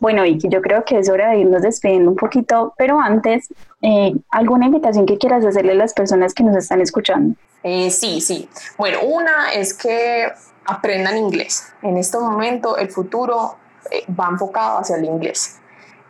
Bueno, 0.00 0.22
Vicky, 0.22 0.48
yo 0.48 0.60
creo 0.60 0.84
que 0.84 0.98
es 0.98 1.08
hora 1.08 1.30
de 1.30 1.38
irnos 1.38 1.62
despidiendo 1.62 2.10
un 2.10 2.16
poquito, 2.16 2.74
pero 2.76 3.00
antes, 3.00 3.48
eh, 3.80 4.12
¿alguna 4.30 4.66
invitación 4.66 5.06
que 5.06 5.18
quieras 5.18 5.44
hacerle 5.44 5.72
a 5.72 5.76
las 5.76 5.94
personas 5.94 6.34
que 6.34 6.42
nos 6.42 6.56
están 6.56 6.80
escuchando? 6.80 7.36
Eh, 7.62 7.90
sí, 7.90 8.20
sí. 8.20 8.48
Bueno, 8.76 8.98
una 9.02 9.52
es 9.52 9.72
que 9.72 10.30
aprendan 10.66 11.16
inglés. 11.16 11.72
En 11.82 11.96
este 11.96 12.18
momento 12.18 12.76
el 12.76 12.90
futuro 12.90 13.56
eh, 13.90 14.04
va 14.12 14.28
enfocado 14.30 14.78
hacia 14.78 14.96
el 14.96 15.04
inglés. 15.04 15.58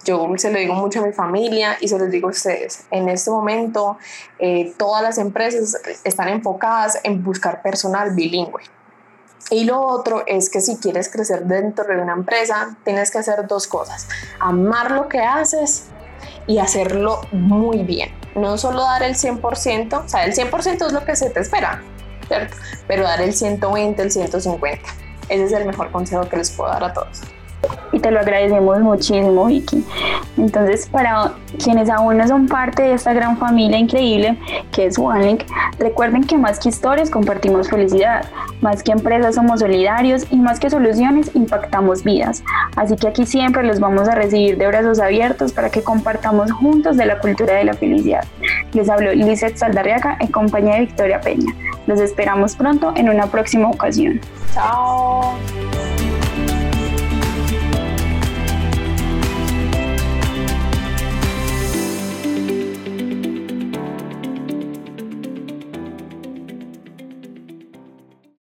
Yo 0.04 0.28
se 0.36 0.50
lo 0.50 0.58
digo 0.58 0.74
mucho 0.74 1.00
a 1.00 1.06
mi 1.06 1.12
familia 1.12 1.76
y 1.80 1.88
se 1.88 1.98
los 1.98 2.10
digo 2.10 2.28
a 2.28 2.30
ustedes. 2.30 2.84
En 2.90 3.08
este 3.08 3.30
momento 3.30 3.96
todas 4.76 5.02
las 5.02 5.16
empresas 5.16 5.80
están 6.04 6.28
enfocadas 6.28 7.00
en 7.04 7.24
buscar 7.24 7.62
personal 7.62 8.14
bilingüe. 8.14 8.64
Y 9.50 9.64
lo 9.64 9.80
otro 9.80 10.24
es 10.26 10.48
que 10.48 10.60
si 10.60 10.78
quieres 10.78 11.10
crecer 11.10 11.44
dentro 11.44 11.84
de 11.84 12.00
una 12.00 12.14
empresa, 12.14 12.76
tienes 12.84 13.10
que 13.10 13.18
hacer 13.18 13.46
dos 13.46 13.66
cosas. 13.66 14.08
Amar 14.40 14.90
lo 14.90 15.08
que 15.08 15.20
haces 15.20 15.86
y 16.46 16.58
hacerlo 16.58 17.20
muy 17.32 17.82
bien. 17.82 18.10
No 18.34 18.56
solo 18.58 18.82
dar 18.82 19.02
el 19.02 19.14
100%, 19.14 20.04
o 20.04 20.08
sea, 20.08 20.24
el 20.24 20.34
100% 20.34 20.86
es 20.86 20.92
lo 20.92 21.04
que 21.04 21.14
se 21.14 21.30
te 21.30 21.40
espera, 21.40 21.82
¿cierto? 22.26 22.56
Pero 22.88 23.04
dar 23.04 23.20
el 23.20 23.34
120, 23.34 24.02
el 24.02 24.10
150. 24.10 24.88
Ese 25.28 25.44
es 25.44 25.52
el 25.52 25.66
mejor 25.66 25.92
consejo 25.92 26.28
que 26.28 26.36
les 26.36 26.50
puedo 26.50 26.70
dar 26.70 26.84
a 26.84 26.92
todos 26.92 27.20
y 27.92 28.00
te 28.00 28.10
lo 28.10 28.20
agradecemos 28.20 28.80
muchísimo, 28.80 29.46
Vicky. 29.46 29.84
Entonces, 30.36 30.86
para 30.86 31.32
quienes 31.62 31.88
aún 31.90 32.18
no 32.18 32.26
son 32.26 32.46
parte 32.46 32.82
de 32.82 32.94
esta 32.94 33.12
gran 33.12 33.36
familia 33.36 33.78
increíble 33.78 34.38
que 34.72 34.86
es 34.86 34.98
OneLink, 34.98 35.42
recuerden 35.78 36.24
que 36.24 36.36
más 36.36 36.58
que 36.58 36.68
historias 36.68 37.10
compartimos 37.10 37.68
felicidad, 37.68 38.24
más 38.60 38.82
que 38.82 38.92
empresas 38.92 39.36
somos 39.36 39.60
solidarios 39.60 40.24
y 40.30 40.36
más 40.36 40.58
que 40.58 40.70
soluciones 40.70 41.30
impactamos 41.34 42.02
vidas. 42.02 42.42
Así 42.76 42.96
que 42.96 43.08
aquí 43.08 43.26
siempre 43.26 43.62
los 43.62 43.78
vamos 43.80 44.08
a 44.08 44.14
recibir 44.14 44.58
de 44.58 44.66
brazos 44.66 44.98
abiertos 44.98 45.52
para 45.52 45.70
que 45.70 45.82
compartamos 45.82 46.50
juntos 46.52 46.96
de 46.96 47.06
la 47.06 47.18
cultura 47.18 47.54
de 47.54 47.64
la 47.64 47.74
felicidad. 47.74 48.24
Les 48.72 48.88
hablo 48.88 49.12
Lizeth 49.12 49.56
Saldarriaga 49.56 50.16
en 50.20 50.28
compañía 50.28 50.74
de 50.74 50.80
Victoria 50.80 51.20
Peña. 51.20 51.54
Los 51.86 52.00
esperamos 52.00 52.56
pronto 52.56 52.92
en 52.96 53.08
una 53.08 53.26
próxima 53.26 53.68
ocasión. 53.68 54.20
Chao. 54.52 55.34